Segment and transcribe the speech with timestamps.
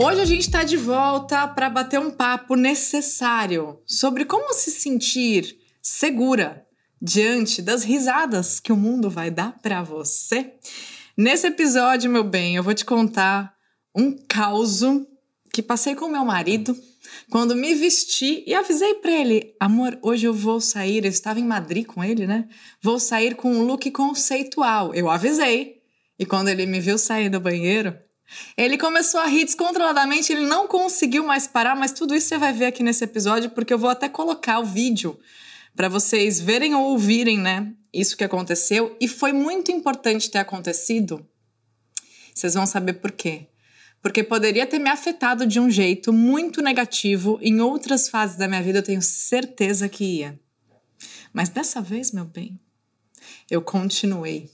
[0.00, 5.58] Hoje a gente está de volta para bater um papo necessário sobre como se sentir
[5.82, 6.64] segura
[7.02, 10.52] diante das risadas que o mundo vai dar para você.
[11.16, 13.52] Nesse episódio, meu bem, eu vou te contar
[13.92, 14.82] um caos
[15.52, 16.78] que passei com meu marido
[17.28, 21.04] quando me vesti e avisei para ele: amor, hoje eu vou sair.
[21.04, 22.48] Eu estava em Madrid com ele, né?
[22.80, 24.94] Vou sair com um look conceitual.
[24.94, 25.82] Eu avisei.
[26.16, 27.96] E quando ele me viu sair do banheiro,
[28.56, 32.52] ele começou a rir descontroladamente, ele não conseguiu mais parar, mas tudo isso você vai
[32.52, 35.18] ver aqui nesse episódio, porque eu vou até colocar o vídeo
[35.74, 37.72] para vocês verem ou ouvirem, né?
[37.92, 38.96] Isso que aconteceu.
[39.00, 41.26] E foi muito importante ter acontecido.
[42.34, 43.46] Vocês vão saber por quê.
[44.00, 48.62] Porque poderia ter me afetado de um jeito muito negativo em outras fases da minha
[48.62, 50.38] vida, eu tenho certeza que ia.
[51.32, 52.58] Mas dessa vez, meu bem,
[53.50, 54.50] eu continuei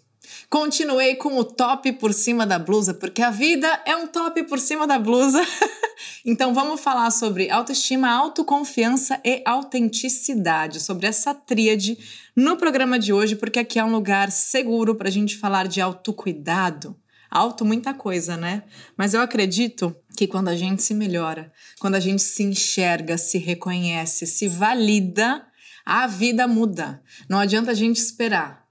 [0.55, 4.61] Continuei com o top por cima da blusa, porque a vida é um top por
[4.61, 5.45] cima da blusa.
[6.25, 11.99] então vamos falar sobre autoestima, autoconfiança e autenticidade, sobre essa tríade
[12.37, 15.81] no programa de hoje, porque aqui é um lugar seguro para a gente falar de
[15.81, 16.97] autocuidado.
[17.29, 18.63] Auto, muita coisa, né?
[18.97, 23.39] Mas eu acredito que quando a gente se melhora, quando a gente se enxerga, se
[23.39, 25.45] reconhece, se valida,
[25.85, 27.03] a vida muda.
[27.29, 28.64] Não adianta a gente esperar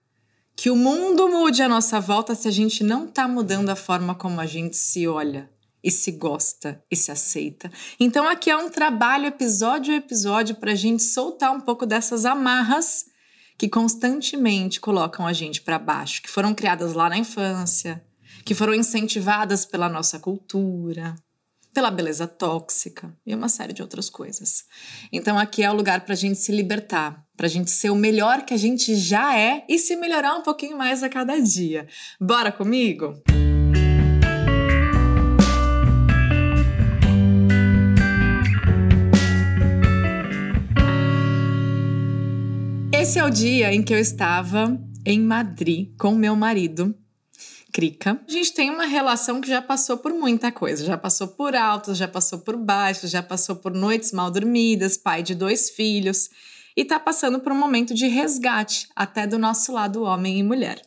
[0.56, 4.16] que o mundo mude à nossa volta se a gente não está mudando a forma
[4.16, 5.50] como a gente se olha
[5.84, 7.72] e se gosta e se aceita.
[8.00, 12.26] Então aqui é um trabalho episódio a episódio para a gente soltar um pouco dessas
[12.26, 13.06] amarras
[13.58, 18.04] que constantemente colocam a gente para baixo, que foram criadas lá na infância,
[18.46, 21.16] que foram incentivadas pela nossa cultura,
[21.74, 24.66] pela beleza tóxica e uma série de outras coisas.
[25.12, 27.96] Então aqui é o lugar para a gente se libertar, para a gente ser o
[27.96, 31.88] melhor que a gente já é e se melhorar um pouquinho mais a cada dia.
[32.20, 33.22] Bora comigo?
[42.94, 46.96] Esse é o dia em que eu estava em Madrid com meu marido
[47.74, 48.22] Crica.
[48.28, 51.98] A gente tem uma relação que já passou por muita coisa, já passou por altos,
[51.98, 56.30] já passou por baixos, já passou por noites mal dormidas, pai de dois filhos
[56.76, 60.82] e tá passando por um momento de resgate até do nosso lado homem e mulher.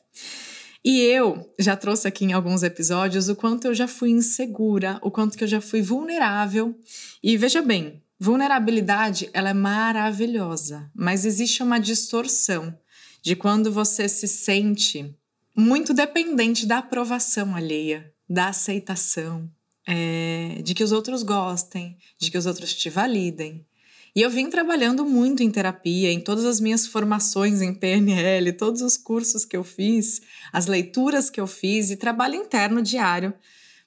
[0.84, 5.10] E eu já trouxe aqui em alguns episódios o quanto eu já fui insegura, o
[5.10, 6.78] quanto que eu já fui vulnerável.
[7.20, 12.72] E veja bem, vulnerabilidade ela é maravilhosa, mas existe uma distorção
[13.20, 15.12] de quando você se sente
[15.56, 19.50] muito dependente da aprovação alheia, da aceitação,
[19.86, 23.66] é, de que os outros gostem, de que os outros te validem.
[24.16, 28.80] E eu vim trabalhando muito em terapia, em todas as minhas formações em PNL, todos
[28.80, 33.34] os cursos que eu fiz, as leituras que eu fiz e trabalho interno diário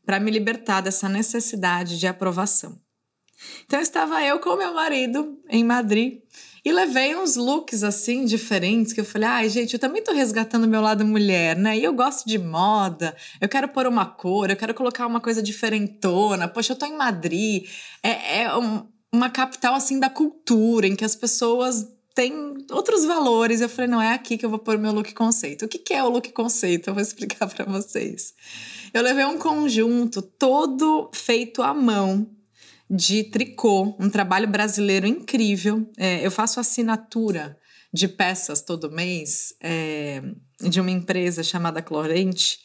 [0.06, 2.80] para me libertar dessa necessidade de aprovação.
[3.66, 6.20] Então estava eu com meu marido em Madrid
[6.64, 10.68] e levei uns looks assim diferentes que eu falei: ai, gente, eu também tô resgatando
[10.68, 11.76] meu lado mulher, né?
[11.76, 15.42] E eu gosto de moda, eu quero pôr uma cor, eu quero colocar uma coisa
[15.42, 16.48] diferentona.
[16.48, 17.66] Poxa, eu tô em Madrid,
[18.04, 23.62] é, é um, uma capital assim da cultura, em que as pessoas têm outros valores.
[23.62, 25.66] Eu falei: não, é aqui que eu vou pôr meu look conceito.
[25.66, 26.90] O que, que é o look conceito?
[26.90, 28.34] Eu vou explicar para vocês.
[28.94, 32.30] Eu levei um conjunto todo feito à mão
[32.90, 35.90] de tricô, um trabalho brasileiro incrível.
[35.98, 37.58] É, eu faço assinatura
[37.94, 40.22] de peças todo mês é,
[40.62, 42.60] de uma empresa chamada Clorente.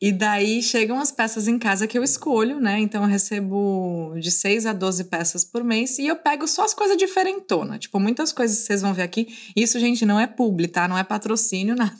[0.00, 2.80] E daí chegam as peças em casa que eu escolho, né?
[2.80, 6.72] Então eu recebo de 6 a 12 peças por mês e eu pego só as
[6.72, 7.80] coisas diferentonas.
[7.80, 9.28] Tipo, muitas coisas que vocês vão ver aqui.
[9.54, 10.88] Isso, gente, não é publi, tá?
[10.88, 11.92] Não é patrocínio, nada.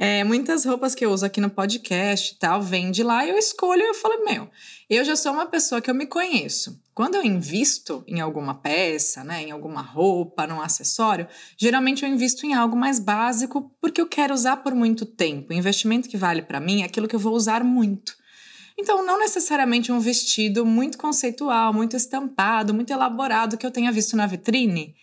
[0.00, 3.36] É, muitas roupas que eu uso aqui no podcast e tal, vem de lá, eu
[3.36, 4.48] escolho e eu falo, meu,
[4.88, 6.80] eu já sou uma pessoa que eu me conheço.
[6.94, 11.26] Quando eu invisto em alguma peça, né, em alguma roupa, num acessório,
[11.56, 15.52] geralmente eu invisto em algo mais básico porque eu quero usar por muito tempo.
[15.52, 18.16] O investimento que vale para mim é aquilo que eu vou usar muito.
[18.78, 24.16] Então, não necessariamente um vestido muito conceitual, muito estampado, muito elaborado que eu tenha visto
[24.16, 24.94] na vitrine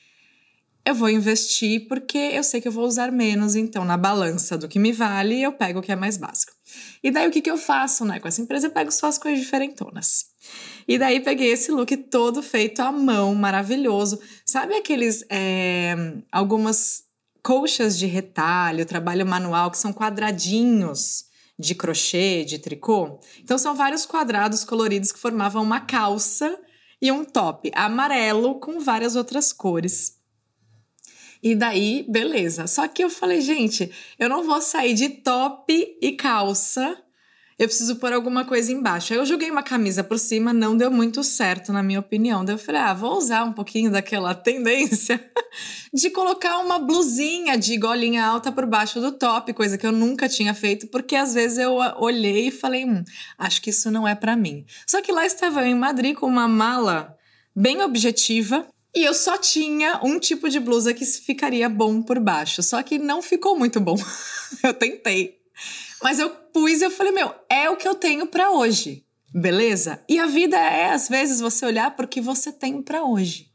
[0.86, 4.68] eu vou investir porque eu sei que eu vou usar menos, então na balança do
[4.68, 6.52] que me vale, eu pego o que é mais básico.
[7.04, 8.20] E daí o que, que eu faço, né?
[8.20, 10.26] Com essa empresa eu pego só as coisas diferentonas.
[10.88, 14.20] E daí peguei esse look todo feito à mão, maravilhoso.
[14.46, 15.96] Sabe aqueles é,
[16.32, 17.04] algumas
[17.42, 21.26] colchas de retalho, trabalho manual que são quadradinhos
[21.58, 23.20] de crochê, de tricô?
[23.40, 26.60] Então são vários quadrados coloridos que formavam uma calça
[27.02, 30.14] e um top amarelo com várias outras cores.
[31.45, 32.68] E daí, beleza.
[32.68, 36.97] Só que eu falei, gente, eu não vou sair de top e calça
[37.57, 39.13] eu preciso pôr alguma coisa embaixo.
[39.13, 42.44] Aí eu joguei uma camisa por cima, não deu muito certo, na minha opinião.
[42.44, 45.24] Daí eu falei, ah, vou usar um pouquinho daquela tendência
[45.94, 50.27] de colocar uma blusinha de golinha alta por baixo do top, coisa que eu nunca
[50.27, 53.03] tinha feito, porque às vezes eu olhei e falei, hum,
[53.38, 54.65] acho que isso não é para mim.
[54.86, 57.15] Só que lá estava eu em Madrid com uma mala
[57.56, 62.63] bem objetiva, e eu só tinha um tipo de blusa que ficaria bom por baixo,
[62.63, 63.97] só que não ficou muito bom.
[64.63, 65.38] eu tentei.
[66.01, 69.06] Mas eu pus e eu falei, meu, é o que eu tenho para hoje.
[69.33, 70.01] Beleza?
[70.07, 73.51] E a vida é às vezes você olhar porque você tem para hoje.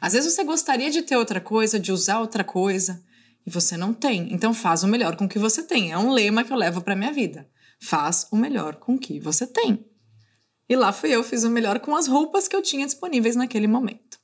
[0.00, 3.02] Às vezes você gostaria de ter outra coisa, de usar outra coisa,
[3.46, 4.32] e você não tem.
[4.34, 5.92] Então faz o melhor com o que você tem.
[5.92, 7.48] É um lema que eu levo para minha vida.
[7.80, 9.82] Faz o melhor com o que você tem.
[10.68, 13.66] E lá fui eu, fiz o melhor com as roupas que eu tinha disponíveis naquele
[13.66, 14.18] momento.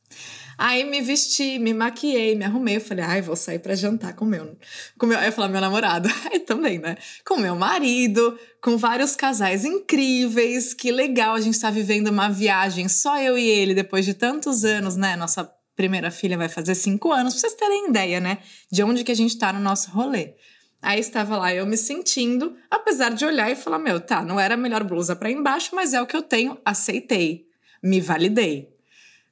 [0.63, 2.77] Aí me vesti, me maquiei, me arrumei.
[2.77, 4.59] Eu falei, ai, vou sair para jantar com meu.
[4.99, 6.07] Com meu aí eu falei, meu namorado.
[6.31, 6.99] Aí também, né?
[7.25, 10.75] Com meu marido, com vários casais incríveis.
[10.75, 14.63] Que legal a gente tá vivendo uma viagem, só eu e ele, depois de tantos
[14.63, 15.17] anos, né?
[15.17, 18.37] Nossa primeira filha vai fazer cinco anos, pra vocês terem ideia, né?
[18.71, 20.35] De onde que a gente tá no nosso rolê.
[20.83, 24.53] Aí estava lá eu me sentindo, apesar de olhar e falar: meu, tá, não era
[24.53, 27.47] a melhor blusa para embaixo, mas é o que eu tenho, aceitei,
[27.83, 28.79] me validei.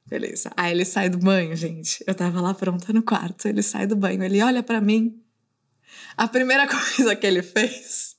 [0.09, 0.51] Beleza.
[0.57, 2.03] Aí ele sai do banho, gente.
[2.07, 3.47] Eu tava lá pronta no quarto.
[3.47, 5.21] Ele sai do banho, ele olha para mim.
[6.17, 8.15] A primeira coisa que ele fez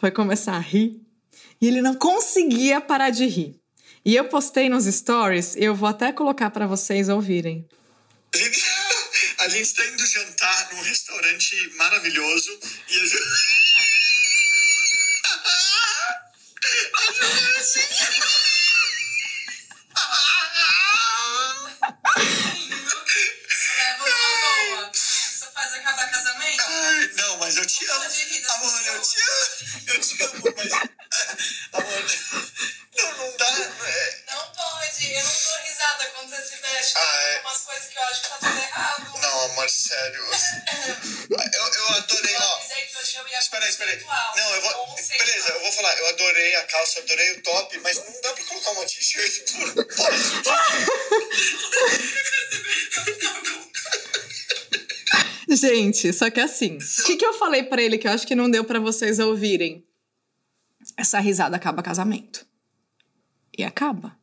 [0.00, 1.00] foi começar a rir.
[1.60, 3.60] E ele não conseguia parar de rir.
[4.04, 7.66] E eu postei nos stories, eu vou até colocar para vocês ouvirem.
[9.38, 12.58] A gente está indo jantar num restaurante maravilhoso
[12.88, 13.14] e a gente.
[16.94, 18.43] a gente...
[27.16, 28.04] não, mas eu te amo.
[28.48, 29.82] Amor, eu te amo.
[29.86, 30.72] Eu te amo, mas.
[31.72, 32.04] Amor,
[32.96, 33.46] não, não dá.
[33.86, 34.22] É...
[34.30, 36.94] Não pode, eu não dou risada quando você se veste.
[36.96, 37.40] Ah, é...
[37.40, 39.18] umas coisas que eu acho que tá tudo errado.
[39.20, 40.24] Não, amor, sério.
[41.30, 42.60] eu, eu adorei, ó.
[43.38, 44.00] Espera aí, espera aí.
[44.00, 44.94] Não, eu vou.
[44.96, 45.98] Beleza, eu vou falar.
[45.98, 49.74] Eu adorei a calça, adorei o top, mas não dá pra colocar uma t-shirt por.
[55.54, 58.34] Gente, só que assim, o que, que eu falei para ele que eu acho que
[58.34, 59.86] não deu para vocês ouvirem?
[60.96, 62.46] Essa risada acaba casamento.
[63.56, 64.18] E acaba.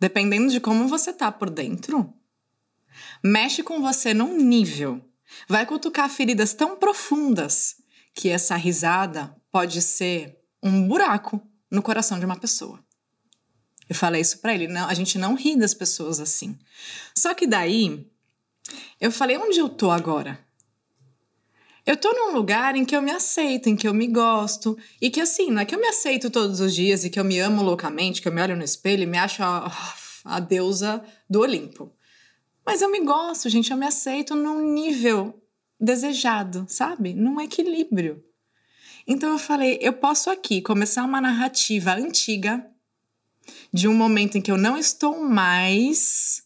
[0.00, 2.12] Dependendo de como você tá por dentro,
[3.22, 5.04] mexe com você num nível.
[5.48, 7.76] Vai cutucar feridas tão profundas
[8.14, 11.40] que essa risada pode ser um buraco
[11.70, 12.82] no coração de uma pessoa.
[13.88, 16.58] Eu falei isso para ele, não, a gente não ri das pessoas assim.
[17.16, 18.10] Só que daí
[19.00, 20.43] eu falei, onde eu tô agora?
[21.86, 25.10] Eu tô num lugar em que eu me aceito, em que eu me gosto, e
[25.10, 27.38] que assim, não é que eu me aceito todos os dias e que eu me
[27.38, 29.70] amo loucamente, que eu me olho no espelho e me acho a,
[30.24, 31.92] a deusa do Olimpo.
[32.64, 35.38] Mas eu me gosto, gente, eu me aceito num nível
[35.78, 37.12] desejado, sabe?
[37.12, 38.24] Num equilíbrio.
[39.06, 42.66] Então eu falei, eu posso aqui começar uma narrativa antiga
[43.70, 46.43] de um momento em que eu não estou mais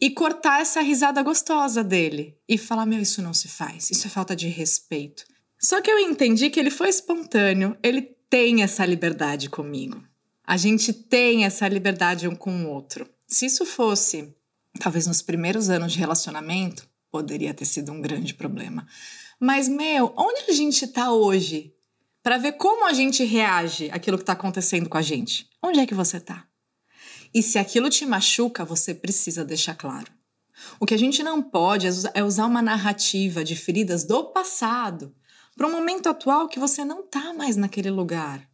[0.00, 4.10] e cortar essa risada gostosa dele e falar: Meu, isso não se faz, isso é
[4.10, 5.24] falta de respeito.
[5.60, 10.02] Só que eu entendi que ele foi espontâneo, ele tem essa liberdade comigo.
[10.46, 13.08] A gente tem essa liberdade um com o outro.
[13.26, 14.34] Se isso fosse,
[14.80, 18.86] talvez nos primeiros anos de relacionamento, poderia ter sido um grande problema.
[19.40, 21.74] Mas, meu, onde a gente tá hoje?
[22.22, 25.48] Para ver como a gente reage àquilo que tá acontecendo com a gente.
[25.62, 26.47] Onde é que você tá?
[27.34, 30.10] E se aquilo te machuca, você precisa deixar claro.
[30.80, 35.14] O que a gente não pode é usar uma narrativa de feridas do passado
[35.56, 38.48] para um momento atual que você não está mais naquele lugar,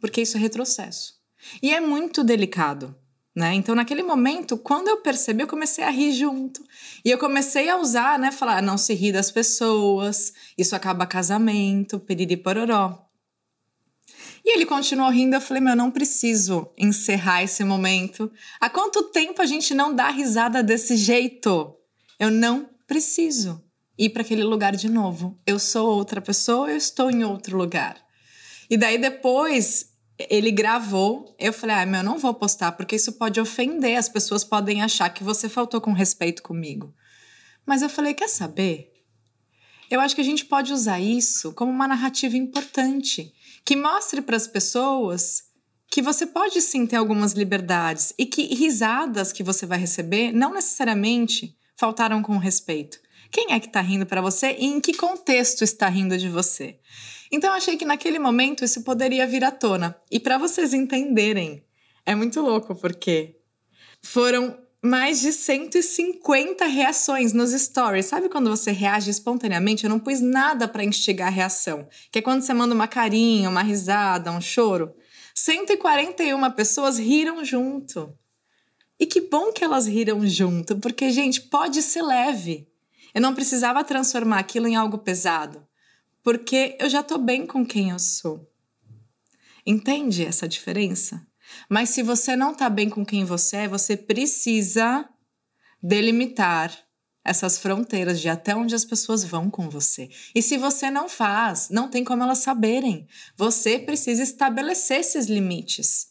[0.00, 1.14] porque isso é retrocesso.
[1.62, 2.94] E é muito delicado,
[3.34, 3.54] né?
[3.54, 6.62] Então, naquele momento, quando eu percebi, eu comecei a rir junto.
[7.04, 8.32] E eu comecei a usar, né?
[8.32, 13.05] Falar, não se ri das pessoas, isso acaba casamento, piriri pororó.
[14.46, 15.34] E ele continuou rindo.
[15.34, 18.30] Eu falei, meu, não preciso encerrar esse momento.
[18.60, 21.74] Há quanto tempo a gente não dá risada desse jeito?
[22.16, 23.60] Eu não preciso
[23.98, 25.36] ir para aquele lugar de novo.
[25.44, 27.96] Eu sou outra pessoa, eu estou em outro lugar.
[28.70, 31.34] E daí depois ele gravou.
[31.40, 33.98] Eu falei, ah, meu, eu não vou postar porque isso pode ofender.
[33.98, 36.94] As pessoas podem achar que você faltou com respeito comigo.
[37.66, 38.92] Mas eu falei, quer saber?
[39.90, 43.34] Eu acho que a gente pode usar isso como uma narrativa importante
[43.66, 45.42] que mostre para as pessoas
[45.90, 50.54] que você pode sim ter algumas liberdades e que risadas que você vai receber não
[50.54, 53.00] necessariamente faltaram com respeito.
[53.28, 56.78] Quem é que está rindo para você e em que contexto está rindo de você?
[57.30, 59.96] Então achei que naquele momento isso poderia vir à tona.
[60.12, 61.64] E para vocês entenderem,
[62.04, 63.40] é muito louco porque
[64.00, 64.56] foram
[64.86, 68.06] mais de 150 reações nos stories.
[68.06, 69.84] Sabe quando você reage espontaneamente?
[69.84, 73.50] Eu não pus nada para instigar a reação, que é quando você manda uma carinha,
[73.50, 74.94] uma risada, um choro.
[75.34, 78.16] 141 pessoas riram junto.
[78.98, 82.66] E que bom que elas riram junto, porque, gente, pode ser leve.
[83.12, 85.66] Eu não precisava transformar aquilo em algo pesado,
[86.22, 88.50] porque eu já tô bem com quem eu sou.
[89.66, 91.26] Entende essa diferença?
[91.68, 95.08] Mas se você não tá bem com quem você é, você precisa
[95.82, 96.86] delimitar
[97.26, 100.08] essas fronteiras de até onde as pessoas vão com você.
[100.34, 103.06] E se você não faz, não tem como elas saberem.
[103.36, 106.08] Você precisa estabelecer esses limites.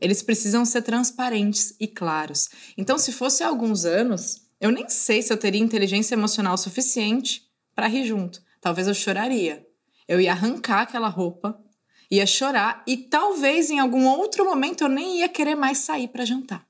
[0.00, 2.48] Eles precisam ser transparentes e claros.
[2.78, 7.42] Então, se fosse há alguns anos, eu nem sei se eu teria inteligência emocional suficiente
[7.74, 8.40] para rir junto.
[8.60, 9.66] Talvez eu choraria.
[10.06, 11.58] Eu ia arrancar aquela roupa,
[12.14, 16.24] ia chorar e talvez em algum outro momento eu nem ia querer mais sair para
[16.24, 16.66] jantar.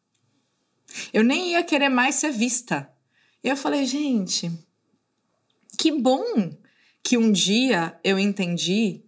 [1.12, 2.90] Eu nem ia querer mais ser vista.
[3.42, 4.50] Eu falei, gente,
[5.78, 6.24] que bom
[7.02, 9.04] que um dia eu entendi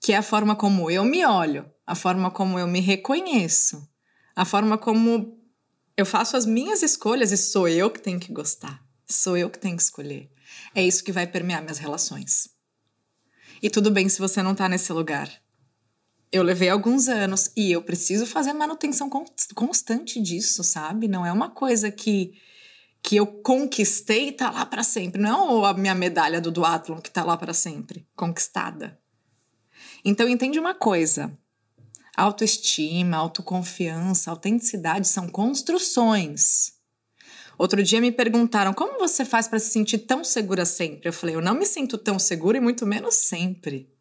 [0.00, 3.88] que é a forma como eu me olho, a forma como eu me reconheço,
[4.34, 5.38] a forma como
[5.96, 9.58] eu faço as minhas escolhas e sou eu que tenho que gostar, sou eu que
[9.58, 10.30] tenho que escolher.
[10.74, 12.48] É isso que vai permear minhas relações.
[13.62, 15.30] E tudo bem se você não tá nesse lugar.
[16.34, 19.08] Eu levei alguns anos e eu preciso fazer manutenção
[19.54, 21.06] constante disso, sabe?
[21.06, 22.32] Não é uma coisa que
[23.00, 25.22] que eu conquistei e tá lá para sempre.
[25.22, 28.98] Não é a minha medalha do duatlon que tá lá para sempre, conquistada.
[30.04, 31.38] Então entende uma coisa.
[32.16, 36.72] Autoestima, autoconfiança, autenticidade são construções.
[37.56, 41.08] Outro dia me perguntaram como você faz para se sentir tão segura sempre.
[41.08, 43.93] Eu falei, eu não me sinto tão segura e muito menos sempre.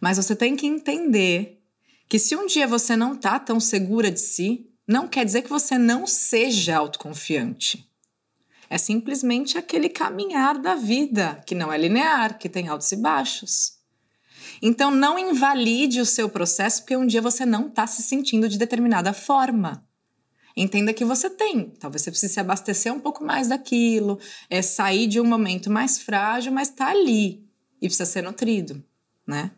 [0.00, 1.62] Mas você tem que entender
[2.08, 5.48] que se um dia você não tá tão segura de si, não quer dizer que
[5.48, 7.88] você não seja autoconfiante.
[8.68, 13.78] É simplesmente aquele caminhar da vida, que não é linear, que tem altos e baixos.
[14.62, 18.58] Então, não invalide o seu processo porque um dia você não está se sentindo de
[18.58, 19.84] determinada forma.
[20.56, 21.70] Entenda que você tem.
[21.78, 25.98] Talvez você precise se abastecer um pouco mais daquilo, é sair de um momento mais
[25.98, 27.44] frágil, mas está ali
[27.80, 28.84] e precisa ser nutrido,
[29.26, 29.52] né?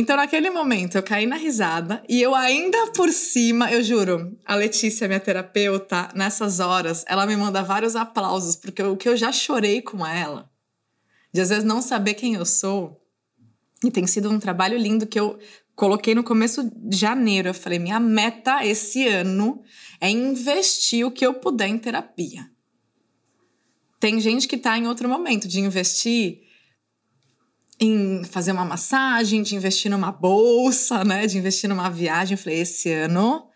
[0.00, 4.54] Então, naquele momento, eu caí na risada e eu ainda por cima, eu juro, a
[4.54, 9.32] Letícia, minha terapeuta, nessas horas, ela me manda vários aplausos, porque o que eu já
[9.32, 10.48] chorei com ela,
[11.32, 13.04] de às vezes não saber quem eu sou,
[13.84, 15.36] e tem sido um trabalho lindo que eu
[15.74, 17.48] coloquei no começo de janeiro.
[17.48, 19.64] Eu falei: minha meta esse ano
[20.00, 22.48] é investir o que eu puder em terapia.
[23.98, 26.47] Tem gente que está em outro momento de investir
[27.80, 31.26] em fazer uma massagem, de investir numa bolsa, né?
[31.26, 32.34] De investir numa viagem.
[32.34, 33.48] Eu falei, esse ano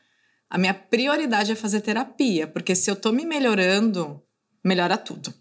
[0.53, 4.23] a minha prioridade é fazer terapia, porque se eu tô me melhorando,
[4.63, 5.33] melhora tudo.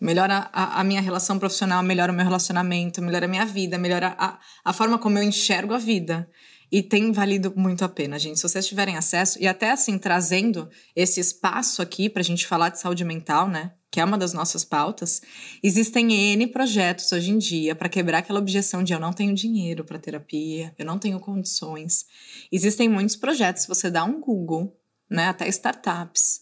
[0.00, 4.14] Melhora a, a minha relação profissional, melhora o meu relacionamento, melhora a minha vida, melhora
[4.16, 6.30] a, a forma como eu enxergo a vida.
[6.70, 8.36] E tem valido muito a pena, gente.
[8.36, 12.68] Se vocês tiverem acesso, e até assim, trazendo esse espaço aqui para a gente falar
[12.68, 13.72] de saúde mental, né?
[13.92, 15.20] Que é uma das nossas pautas,
[15.62, 19.84] existem N projetos hoje em dia para quebrar aquela objeção de eu não tenho dinheiro
[19.84, 22.06] para terapia, eu não tenho condições.
[22.50, 24.74] Existem muitos projetos, você dá um Google,
[25.10, 26.40] né, até startups,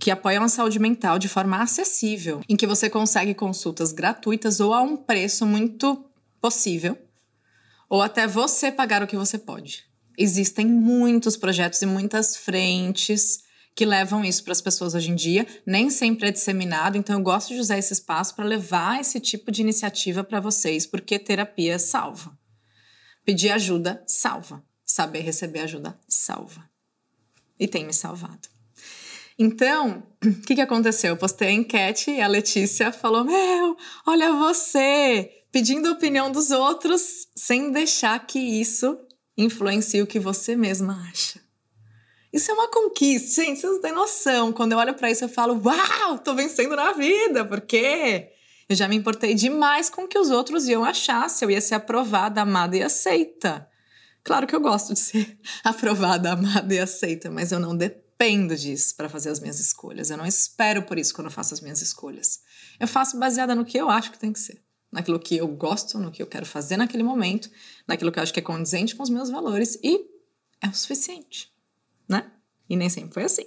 [0.00, 4.72] que apoiam a saúde mental de forma acessível, em que você consegue consultas gratuitas ou
[4.72, 6.02] a um preço muito
[6.40, 6.96] possível,
[7.90, 9.84] ou até você pagar o que você pode.
[10.16, 13.44] Existem muitos projetos e muitas frentes
[13.74, 15.46] que levam isso para as pessoas hoje em dia.
[15.66, 19.50] Nem sempre é disseminado, então eu gosto de usar esse espaço para levar esse tipo
[19.50, 22.38] de iniciativa para vocês, porque terapia salva.
[23.24, 24.64] Pedir ajuda salva.
[24.84, 26.68] Saber receber ajuda salva.
[27.58, 28.48] E tem me salvado.
[29.38, 31.10] Então, o que, que aconteceu?
[31.10, 33.76] Eu postei a enquete e a Letícia falou: Meu,
[34.06, 38.98] olha você, pedindo a opinião dos outros sem deixar que isso
[39.36, 41.43] influencie o que você mesma acha.
[42.34, 44.52] Isso é uma conquista, gente, vocês não têm noção.
[44.52, 48.32] Quando eu olho para isso, eu falo, uau, tô vencendo na vida, porque
[48.68, 51.60] eu já me importei demais com o que os outros iam achar, se eu ia
[51.60, 53.70] ser aprovada, amada e aceita.
[54.24, 58.96] Claro que eu gosto de ser aprovada, amada e aceita, mas eu não dependo disso
[58.96, 60.10] para fazer as minhas escolhas.
[60.10, 62.40] Eu não espero por isso quando eu faço as minhas escolhas.
[62.80, 64.60] Eu faço baseada no que eu acho que tem que ser,
[64.90, 67.48] naquilo que eu gosto, no que eu quero fazer naquele momento,
[67.86, 70.04] naquilo que eu acho que é condizente com os meus valores e
[70.60, 71.53] é o suficiente
[72.08, 72.30] né?
[72.68, 73.44] E nem sempre foi assim.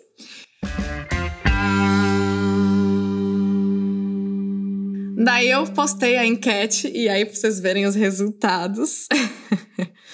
[5.24, 9.08] Daí eu postei a enquete e aí pra vocês verem os resultados.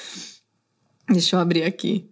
[1.07, 2.09] Deixa eu abrir aqui.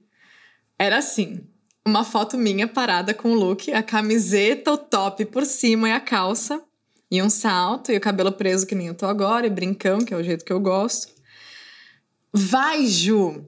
[0.77, 1.41] Era assim:
[1.85, 5.99] uma foto minha parada com o look, a camiseta, o top por cima e a
[5.99, 6.61] calça,
[7.09, 10.13] e um salto, e o cabelo preso que nem eu tô agora, e brincão, que
[10.13, 11.11] é o jeito que eu gosto.
[12.33, 13.47] Vai, Ju!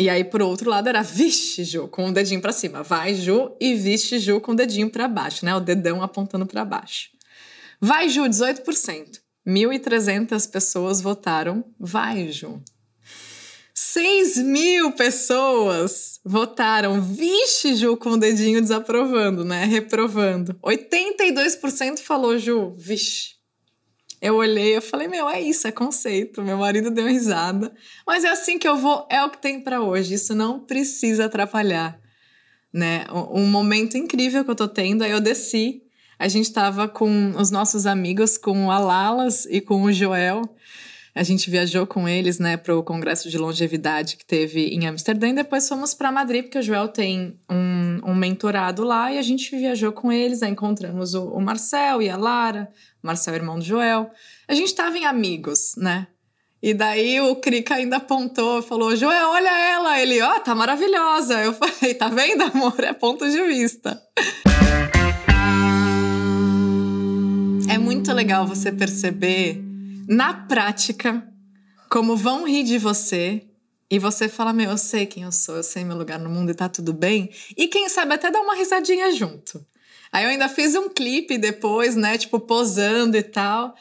[0.00, 2.82] E aí, por outro lado, era vixe, Ju, com o dedinho para cima.
[2.82, 5.54] Vai, Ju, e vixe, Ju, com o dedinho para baixo, né?
[5.54, 7.10] O dedão apontando para baixo.
[7.78, 9.20] Vai, Ju, 18%.
[9.46, 12.62] 1.300 pessoas votaram Vai, Ju.
[13.74, 19.66] 6 mil pessoas votaram Vixe, Ju, com o dedinho desaprovando, né?
[19.66, 20.54] Reprovando.
[20.64, 23.39] 82% falou Ju, vixe.
[24.20, 26.42] Eu olhei, eu falei, meu, é isso, é conceito.
[26.42, 27.72] Meu marido deu risada.
[28.06, 30.14] Mas é assim que eu vou, é o que tem para hoje.
[30.14, 31.98] Isso não precisa atrapalhar,
[32.72, 33.06] né?
[33.32, 35.82] Um momento incrível que eu tô tendo, aí eu desci.
[36.18, 40.42] A gente tava com os nossos amigos, com a Lalas e com o Joel.
[41.14, 45.28] A gente viajou com eles, né, para o congresso de longevidade que teve em Amsterdã
[45.28, 49.22] e depois fomos para Madrid, porque o Joel tem um, um, mentorado lá e a
[49.22, 50.42] gente viajou com eles.
[50.42, 52.68] Aí encontramos o, o Marcel e a Lara,
[53.02, 54.10] o Marcel, irmão do Joel.
[54.46, 56.06] A gente estava em amigos, né?
[56.62, 59.98] E daí o Krika ainda apontou, falou: Joel, olha ela.
[59.98, 61.42] Ele, ó, oh, tá maravilhosa.
[61.42, 62.78] Eu falei: tá vendo, amor?
[62.84, 64.00] É ponto de vista.
[67.68, 69.69] É muito legal você perceber
[70.10, 71.24] na prática,
[71.88, 73.46] como vão rir de você,
[73.88, 76.50] e você fala: Meu, eu sei quem eu sou, eu sei meu lugar no mundo
[76.50, 77.30] e tá tudo bem.
[77.56, 79.64] E quem sabe até dar uma risadinha junto.
[80.10, 82.18] Aí eu ainda fiz um clipe depois, né?
[82.18, 83.72] Tipo, posando e tal.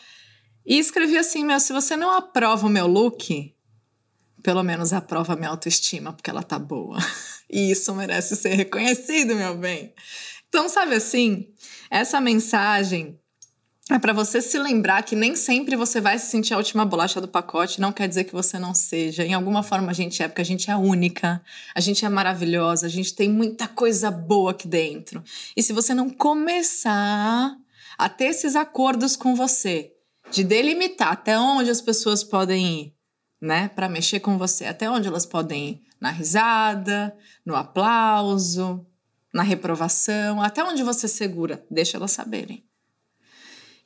[0.63, 3.51] E escrevi assim: Meu, se você não aprova o meu look,
[4.43, 6.97] pelo menos aprova a minha autoestima, porque ela tá boa.
[7.51, 9.91] E isso merece ser reconhecido, meu bem.
[10.47, 11.51] Então, sabe assim,
[11.89, 13.18] essa mensagem
[13.95, 17.19] é para você se lembrar que nem sempre você vai se sentir a última bolacha
[17.19, 19.25] do pacote, não quer dizer que você não seja.
[19.25, 21.41] Em alguma forma a gente é, porque a gente é única,
[21.73, 25.23] a gente é maravilhosa, a gente tem muita coisa boa aqui dentro.
[25.57, 27.57] E se você não começar
[27.97, 29.91] a ter esses acordos com você,
[30.29, 32.93] de delimitar até onde as pessoas podem ir,
[33.41, 38.85] né, para mexer com você, até onde elas podem ir, na risada, no aplauso,
[39.33, 42.68] na reprovação, até onde você segura, deixa elas saberem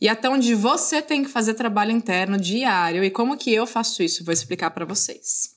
[0.03, 4.03] e até onde você tem que fazer trabalho interno diário e como que eu faço
[4.03, 5.55] isso, vou explicar para vocês.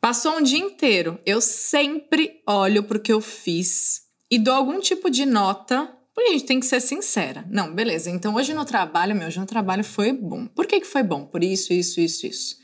[0.00, 4.80] Passou um dia inteiro, eu sempre olho para o que eu fiz e dou algum
[4.80, 7.44] tipo de nota, porque a gente tem que ser sincera.
[7.50, 10.46] Não, beleza, então hoje no trabalho, meu, hoje no trabalho foi bom.
[10.46, 11.26] Por que, que foi bom?
[11.26, 12.56] Por isso, isso, isso, isso.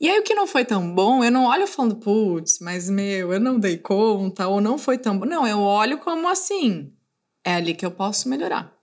[0.00, 3.34] E aí o que não foi tão bom, eu não olho falando, putz, mas meu,
[3.34, 5.26] eu não dei conta, ou não foi tão bom.
[5.26, 6.90] Não, eu olho como assim,
[7.44, 8.79] é ali que eu posso melhorar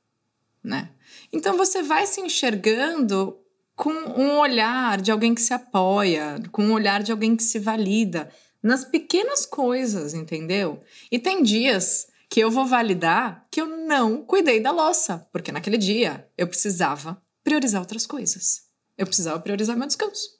[0.64, 0.90] né?
[1.32, 3.38] Então você vai se enxergando
[3.76, 7.60] com um olhar de alguém que se apoia, com um olhar de alguém que se
[7.60, 8.30] valida
[8.62, 10.82] nas pequenas coisas, entendeu?
[11.12, 15.78] E tem dias que eu vou validar que eu não cuidei da louça, porque naquele
[15.78, 18.64] dia eu precisava priorizar outras coisas.
[18.98, 20.38] Eu precisava priorizar meu descanso.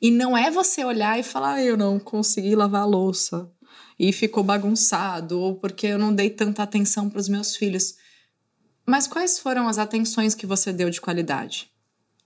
[0.00, 3.50] E não é você olhar e falar, ah, eu não consegui lavar a louça
[3.98, 7.96] e ficou bagunçado, ou porque eu não dei tanta atenção para os meus filhos.
[8.84, 11.70] Mas quais foram as atenções que você deu de qualidade?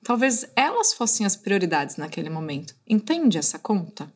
[0.03, 2.75] Talvez elas fossem as prioridades naquele momento.
[2.87, 4.13] Entende essa conta?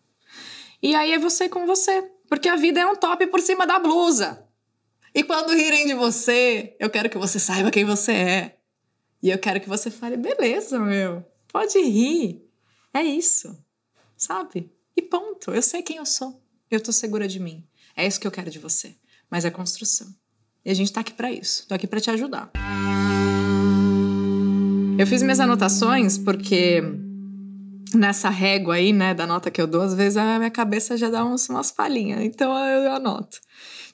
[0.82, 3.78] E aí é você com você, porque a vida é um top por cima da
[3.78, 4.46] blusa.
[5.14, 8.58] E quando rirem de você, eu quero que você saiba quem você é.
[9.22, 12.48] E eu quero que você fale, beleza, meu, pode rir.
[12.94, 13.58] É isso,
[14.16, 14.72] sabe?
[14.96, 15.50] E ponto.
[15.52, 16.42] Eu sei quem eu sou.
[16.70, 17.66] Eu tô segura de mim.
[17.96, 18.96] É isso que eu quero de você.
[19.28, 20.14] Mas é construção.
[20.64, 21.66] E a gente tá aqui para isso.
[21.66, 22.50] Tô aqui para te ajudar.
[24.98, 26.82] Eu fiz minhas anotações porque
[27.94, 31.08] nessa régua aí, né, da nota que eu dou, às vezes a minha cabeça já
[31.08, 32.22] dá uns, umas falhinhas.
[32.22, 33.38] Então eu anoto.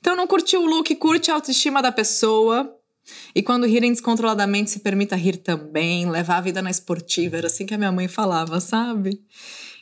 [0.00, 2.72] Então não curtiu o look, curte a autoestima da pessoa.
[3.34, 7.36] E quando rirem descontroladamente, se permita rir também, levar a vida na esportiva.
[7.36, 9.20] Era assim que a minha mãe falava, sabe?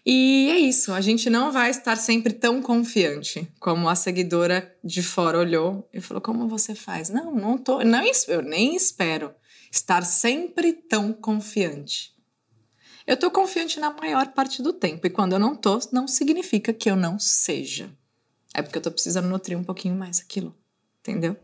[0.06, 5.02] E é isso, a gente não vai estar sempre tão confiante como a seguidora de
[5.02, 7.08] fora olhou e falou: Como você faz?
[7.08, 9.34] Não, não tô, não, eu nem espero
[9.72, 12.12] estar sempre tão confiante.
[13.06, 16.72] Eu tô confiante na maior parte do tempo, e quando eu não tô, não significa
[16.72, 17.90] que eu não seja.
[18.54, 20.54] É porque eu tô precisando nutrir um pouquinho mais aquilo,
[21.00, 21.36] entendeu?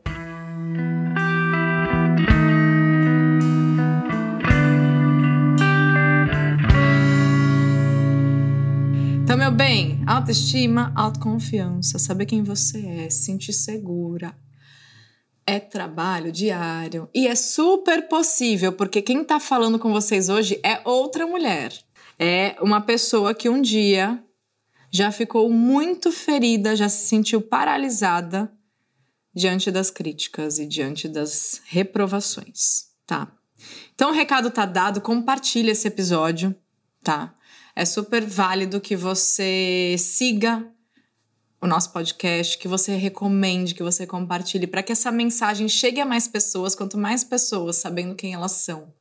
[9.61, 14.35] Bem, autoestima, autoconfiança, saber quem você é, se sentir segura.
[15.47, 20.81] é trabalho diário e é super possível, porque quem tá falando com vocês hoje é
[20.83, 21.75] outra mulher.
[22.19, 24.25] É uma pessoa que um dia
[24.91, 28.51] já ficou muito ferida, já se sentiu paralisada
[29.35, 33.31] diante das críticas e diante das reprovações, tá?
[33.95, 36.57] Então o recado tá dado, compartilha esse episódio,
[37.03, 37.35] tá?
[37.75, 40.67] É super válido que você siga
[41.61, 46.07] o nosso podcast, que você recomende, que você compartilhe, para que essa mensagem chegue a
[46.07, 46.75] mais pessoas.
[46.75, 48.93] Quanto mais pessoas sabendo quem elas são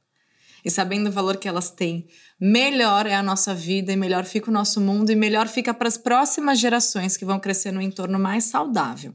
[0.63, 2.08] e sabendo o valor que elas têm,
[2.39, 5.88] melhor é a nossa vida e melhor fica o nosso mundo e melhor fica para
[5.88, 9.13] as próximas gerações que vão crescer no entorno mais saudável.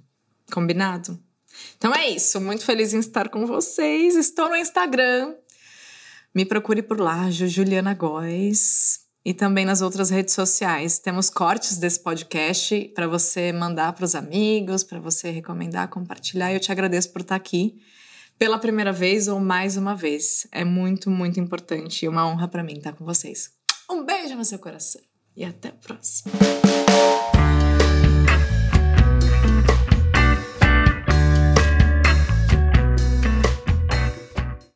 [0.50, 1.22] Combinado?
[1.76, 2.40] Então é isso.
[2.40, 4.16] Muito feliz em estar com vocês.
[4.16, 5.34] Estou no Instagram.
[6.34, 10.98] Me procure por lá, Juliana Góes e também nas outras redes sociais.
[10.98, 16.52] Temos cortes desse podcast para você mandar para os amigos, para você recomendar, compartilhar.
[16.52, 17.80] Eu te agradeço por estar aqui
[18.38, 20.46] pela primeira vez ou mais uma vez.
[20.52, 23.50] É muito, muito importante e uma honra para mim estar com vocês.
[23.90, 25.00] Um beijo no seu coração
[25.36, 26.32] e até a próxima.